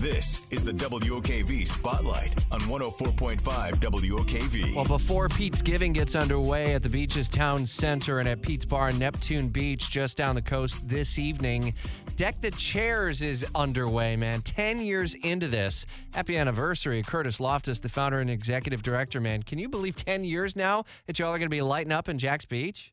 [0.00, 4.76] This is the WOKV Spotlight on 104.5 WOKV.
[4.76, 8.92] Well, before Pete's Giving gets underway at the beach's town center and at Pete's Bar
[8.92, 11.74] Neptune Beach just down the coast this evening,
[12.14, 14.40] Deck the Chairs is underway, man.
[14.42, 15.84] 10 years into this.
[16.14, 19.42] Happy anniversary, Kurtis Loftis, the founder and executive director, man.
[19.42, 22.18] Can you believe 10 years now that y'all are going to be lighting up in
[22.18, 22.92] Jax Beach?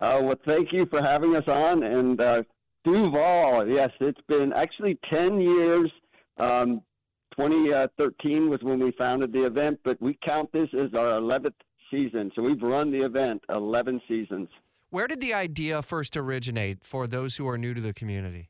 [0.00, 1.84] Uh, well, thank you for having us on.
[1.84, 2.42] And uh,
[2.82, 5.92] Duval, yes, it's been actually 10 years
[6.38, 6.82] um,
[7.36, 11.54] 2013 was when we founded the event, but we count this as our 11th
[11.90, 12.30] season.
[12.34, 14.48] So we've run the event 11 seasons.
[14.90, 18.48] Where did the idea first originate for those who are new to the community?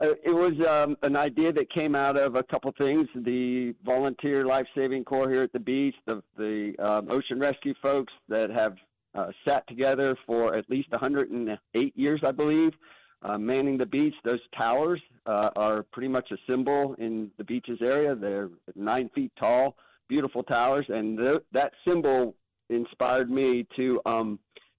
[0.00, 4.46] Uh, it was um, an idea that came out of a couple things: the volunteer
[4.46, 8.76] life saving corps here at the beach, the the um, ocean rescue folks that have
[9.14, 12.72] uh, sat together for at least 108 years, I believe,
[13.22, 14.14] uh, manning the beach.
[14.24, 18.14] Those towers uh, are pretty much a symbol in the beaches area.
[18.14, 19.76] They're nine feet tall,
[20.08, 22.34] beautiful towers, and th- that symbol
[22.68, 24.38] inspired me to um,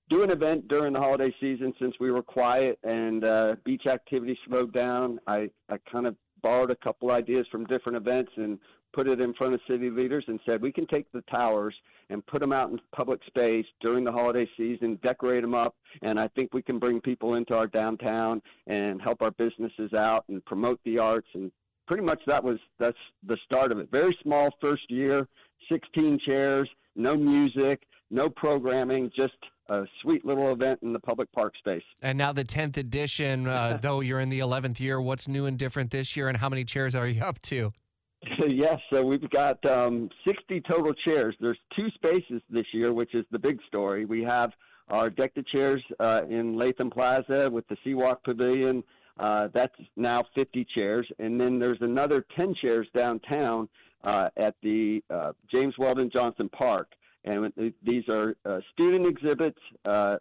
[0.10, 4.38] do an event during the holiday season since we were quiet and uh, beach activity
[4.48, 5.20] slowed down.
[5.28, 8.60] I, I kind of borrowed a couple ideas from different events and
[8.94, 11.74] put it in front of city leaders and said we can take the towers
[12.10, 16.20] and put them out in public space during the holiday season, decorate them up, and
[16.20, 20.44] I think we can bring people into our downtown and help our businesses out and
[20.44, 21.52] promote the arts and
[21.88, 23.90] pretty much that was that's the start of it.
[23.92, 25.28] Very small first year,
[25.72, 29.36] 16 chairs, no music, no programming, just
[29.72, 31.84] a sweet little event in the public park space.
[32.02, 35.58] And now the 10th edition, uh, though you're in the 11th year, what's new and
[35.58, 37.72] different this year and how many chairs are you up to?
[38.48, 41.36] yes, so we've got um, 60 total chairs.
[41.40, 44.06] There's two spaces this year, which is the big story.
[44.06, 44.52] We have
[44.90, 48.84] our deck chairs uh, in Latham Plaza with the Seawalk Pavilion.
[49.18, 51.08] Uh, that's now 50 chairs.
[51.20, 53.70] And then there's another 10 chairs downtown
[54.04, 56.92] uh, at the uh, James Weldon Johnson Park.
[57.24, 57.52] And
[57.84, 59.60] these are uh, student exhibits.
[59.86, 60.18] Uh,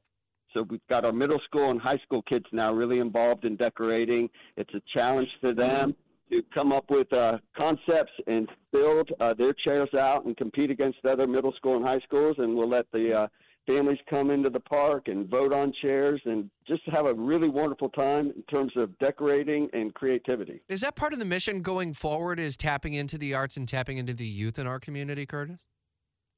[0.55, 4.29] so we've got our middle school and high school kids now really involved in decorating.
[4.57, 5.95] It's a challenge for them
[6.31, 10.99] to come up with uh, concepts and build uh, their chairs out and compete against
[11.05, 12.37] other middle school and high schools.
[12.39, 13.29] And we'll let the uh,
[13.67, 17.89] families come into the park and vote on chairs and just have a really wonderful
[17.89, 20.61] time in terms of decorating and creativity.
[20.69, 22.41] Is that part of the mission going forward?
[22.41, 25.67] Is tapping into the arts and tapping into the youth in our community, Kurtis?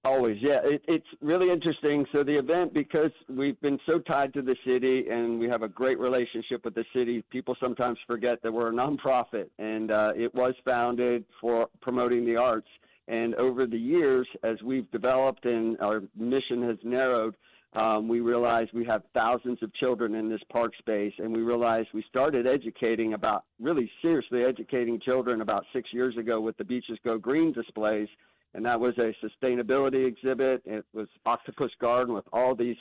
[0.04, 0.60] Always, yeah.
[0.64, 2.04] It, it's really interesting.
[2.12, 5.68] So the event, because we've been so tied to the city and we have a
[5.68, 10.34] great relationship with the city, people sometimes forget that we're a nonprofit, and uh, it
[10.34, 12.68] was founded for promoting the arts.
[13.06, 17.36] And over the years, as we've developed and our mission has narrowed,
[17.74, 21.88] um, we realized we have thousands of children in this park space, and we realized
[21.94, 26.98] we started educating about really seriously educating children about six years ago with the Beaches
[27.04, 28.08] Go Green displays
[28.54, 30.62] and that was a sustainability exhibit.
[30.64, 32.76] It was Octopus Garden with all these,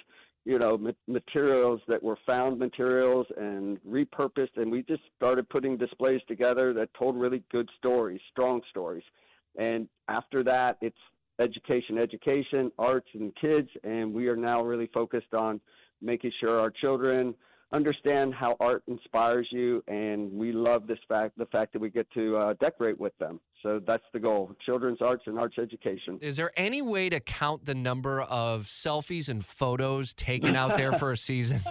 [0.46, 5.78] you know, ma- materials that were found materials and repurposed, and we just started putting
[5.78, 9.04] displays together that told really good stories, strong stories.
[9.58, 10.98] And after that, it's
[11.40, 15.60] education, education, arts, and kids, and we are now really focused on
[16.02, 17.34] making sure our children
[17.72, 22.10] understand how art inspires you, and we love this fact, the fact that we get
[22.12, 23.40] to uh, decorate with them.
[23.64, 26.20] So that's the goal: children's arts and arts education.
[26.22, 30.94] Is there any way to count the number of selfies and photos taken out there
[30.94, 31.62] for a season?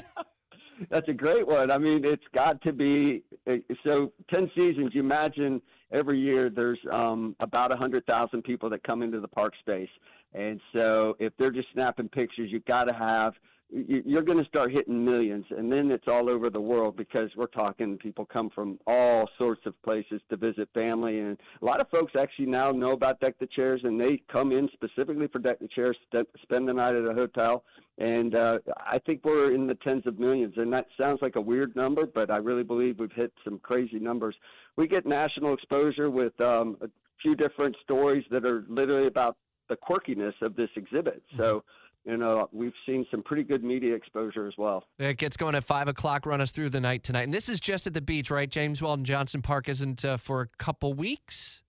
[0.88, 1.70] that's a great one.
[1.70, 4.12] I mean, it's got to be uh, so.
[4.32, 4.90] Ten seasons.
[4.94, 5.60] You imagine
[5.92, 9.90] every year there's um, about a hundred thousand people that come into the park space,
[10.34, 13.34] and so if they're just snapping pictures, you've got to have
[13.72, 17.46] you're going to start hitting millions, and then it's all over the world because we're
[17.46, 21.88] talking people come from all sorts of places to visit family, and a lot of
[21.88, 25.60] folks actually now know about Deck the Chairs, and they come in specifically for Deck
[25.60, 25.96] the Chairs,
[26.42, 27.64] spend the night at a hotel,
[27.98, 31.40] and uh, I think we're in the tens of millions, and that sounds like a
[31.40, 34.34] weird number, but I really believe we've hit some crazy numbers.
[34.76, 36.88] We get national exposure with um, a
[37.22, 39.36] few different stories that are literally about
[39.68, 41.22] the quirkiness of this exhibit.
[41.36, 41.58] So.
[41.58, 41.68] Mm-hmm
[42.04, 44.84] you know, we've seen some pretty good media exposure as well.
[44.98, 46.26] It gets going at 5 o'clock.
[46.26, 47.22] Run us through the night tonight.
[47.24, 48.48] And this is just at the beach, right?
[48.48, 51.62] James Weldon Johnson Park isn't uh, for a couple weeks?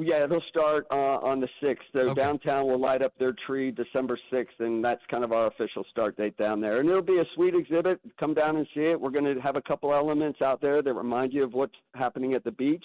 [0.00, 1.78] Yeah, it'll start uh, on the 6th.
[1.92, 2.20] So Okay.
[2.20, 6.16] downtown will light up their tree December 6th, and that's kind of our official start
[6.16, 6.78] date down there.
[6.78, 7.98] And it'll be a sweet exhibit.
[8.20, 9.00] Come down and see it.
[9.00, 12.34] We're going to have a couple elements out there that remind you of what's happening
[12.34, 12.84] at the beach.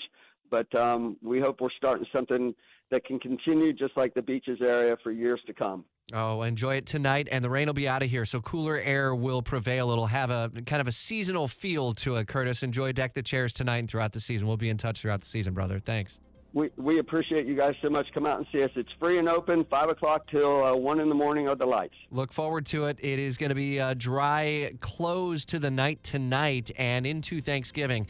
[0.50, 2.54] But um, we hope we're starting something
[2.94, 5.84] that can continue just like the beaches area for years to come.
[6.14, 9.16] Oh, enjoy it tonight, and the rain will be out of here, so cooler air
[9.16, 9.90] will prevail.
[9.90, 12.28] It'll have a kind of a seasonal feel to it.
[12.28, 14.48] Kurtis, enjoy Deck the Chairs tonight and throughout the season.
[14.48, 15.80] We'll be in touch throughout the season, brother.
[15.80, 16.20] Thanks.
[16.54, 18.06] We, we appreciate you guys so much.
[18.14, 18.70] Come out and see us.
[18.76, 21.96] It's free and open, 5 o'clock till uh, 1 in the morning of the lights.
[22.12, 23.00] Look forward to it.
[23.02, 28.06] It is going to be a dry close to the night tonight and into Thanksgiving.